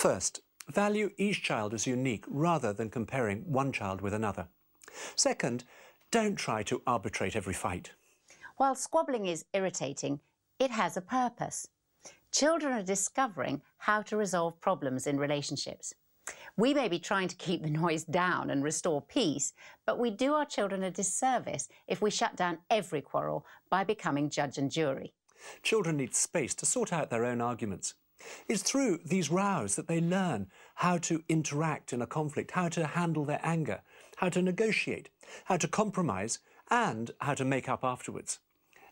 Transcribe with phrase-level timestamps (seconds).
[0.00, 4.48] First, value each child as unique rather than comparing one child with another.
[5.14, 5.64] Second,
[6.10, 7.90] don't try to arbitrate every fight.
[8.56, 10.20] While squabbling is irritating,
[10.58, 11.68] it has a purpose.
[12.32, 15.92] Children are discovering how to resolve problems in relationships.
[16.56, 19.52] We may be trying to keep the noise down and restore peace,
[19.84, 24.30] but we do our children a disservice if we shut down every quarrel by becoming
[24.30, 25.12] judge and jury.
[25.62, 27.92] Children need space to sort out their own arguments.
[28.48, 32.86] It's through these rows that they learn how to interact in a conflict, how to
[32.86, 33.82] handle their anger,
[34.16, 35.08] how to negotiate,
[35.44, 36.38] how to compromise,
[36.70, 38.38] and how to make up afterwards.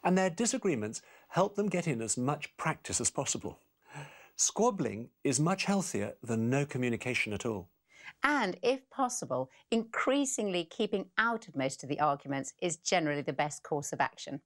[0.02, 3.58] And their disagreements help them get in as much practice as possible.
[4.36, 7.68] Squabbling is much healthier than no communication at all.
[8.22, 13.62] And if possible, increasingly keeping out of most of the arguments is generally the best
[13.62, 14.40] course of action.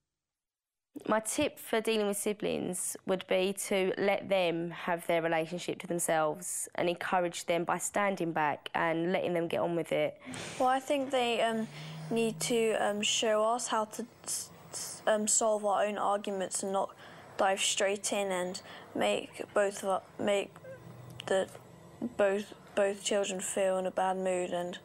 [1.09, 5.87] My tip for dealing with siblings would be to let them have their relationship to
[5.87, 10.21] themselves and encourage them by standing back and letting them get on with it.
[10.59, 11.67] Well, I think they um,
[12.11, 14.07] need to um, show us how to
[15.07, 16.95] um, solve our own arguments and not
[17.37, 18.61] dive straight in and
[18.95, 20.55] make both of make
[21.27, 21.49] the
[22.17, 24.79] both both children feel in a bad mood and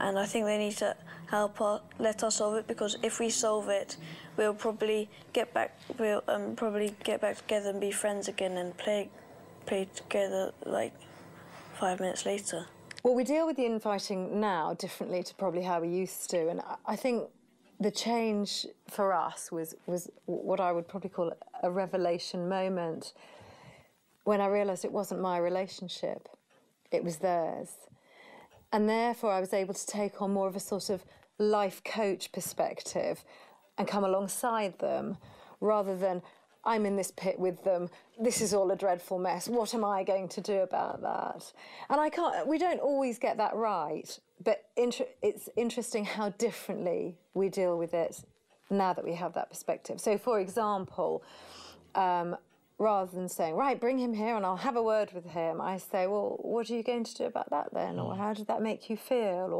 [0.00, 3.30] and I think they need to help us, let us solve it because if we
[3.30, 3.96] solve it,
[4.36, 5.76] we'll probably get back.
[5.98, 9.10] We'll um, probably get back together and be friends again and play
[9.66, 10.92] play together like
[11.74, 12.66] five minutes later.
[13.02, 16.60] Well, we deal with the infighting now differently to probably how we used to, and
[16.86, 17.24] I think
[17.78, 23.12] the change for us was was what I would probably call a revelation moment
[24.24, 26.28] when I realised it wasn't my relationship,
[26.90, 27.68] it was theirs.
[28.72, 31.04] And therefore, I was able to take on more of a sort of
[31.38, 33.24] life coach perspective
[33.78, 35.18] and come alongside them
[35.60, 36.22] rather than
[36.64, 37.88] I'm in this pit with them.
[38.20, 39.48] This is all a dreadful mess.
[39.48, 41.52] What am I going to do about that?
[41.88, 47.16] And I can't, we don't always get that right, but inter- it's interesting how differently
[47.34, 48.20] we deal with it
[48.68, 50.00] now that we have that perspective.
[50.00, 51.22] So, for example,
[51.94, 52.36] um,
[52.78, 55.78] rather than saying, right, bring him here and I'll have a word with him, I
[55.78, 57.98] say, well, what are you going to do about that then?
[57.98, 58.18] Or mm.
[58.18, 59.50] how did that make you feel?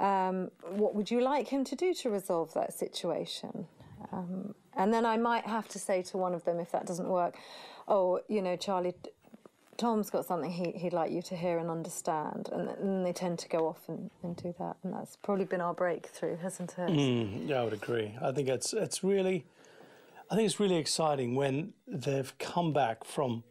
[0.00, 3.66] Or um, what would you like him to do to resolve that situation?
[4.12, 7.08] Um, and then I might have to say to one of them, if that doesn't
[7.08, 7.36] work,
[7.86, 8.94] oh, you know, Charlie,
[9.76, 12.48] Tom's got something he, would like you to hear and understand.
[12.52, 14.76] And then they tend to go off and, and do that.
[14.82, 16.90] And that's probably been our breakthrough, hasn't it?
[16.90, 18.14] Mm, yeah, I would agree.
[18.20, 19.44] I think it's, it's really
[20.30, 23.44] I think it's really exciting when they've come back from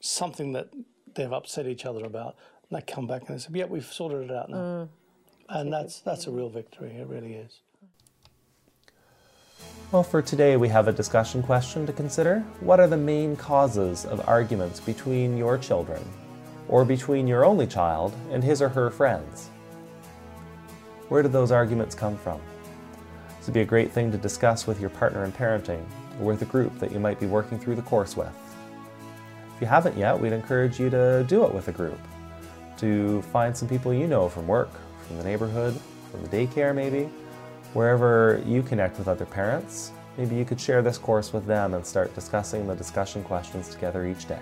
[0.00, 0.70] something that
[1.14, 2.36] they've upset each other about,
[2.68, 4.88] and they come back and they say, "Yeah, we've sorted it out now," mm.
[5.48, 6.92] and that's that's a real victory.
[6.92, 7.60] It really is.
[9.92, 12.40] Well, for today, we have a discussion question to consider.
[12.60, 16.02] What are the main causes of arguments between your children,
[16.68, 19.48] or between your only child and his or her friends?
[21.08, 22.40] Where do those arguments come from?
[23.36, 25.84] This would be a great thing to discuss with your partner in parenting
[26.20, 28.32] or with a group that you might be working through the course with.
[29.54, 31.98] If you haven't yet, we'd encourage you to do it with a group,
[32.78, 34.70] to find some people you know from work,
[35.06, 35.78] from the neighborhood,
[36.10, 37.08] from the daycare maybe,
[37.74, 39.92] wherever you connect with other parents.
[40.16, 44.06] Maybe you could share this course with them and start discussing the discussion questions together
[44.06, 44.40] each day.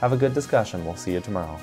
[0.00, 0.84] Have a good discussion.
[0.84, 1.58] We'll see you tomorrow.